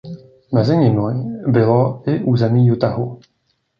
[0.55, 1.13] Mezi nimi
[1.47, 1.79] bylo
[2.11, 3.19] i území Utahu.